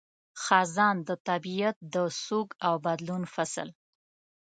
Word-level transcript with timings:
خزان– 0.43 0.97
د 1.07 1.09
طبیعت 1.27 1.77
د 1.93 1.95
سوګ 2.23 2.47
او 2.67 2.73
بدلون 2.85 3.23
فصل 3.33 3.67